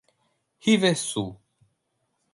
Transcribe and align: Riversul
Riversul 0.65 1.27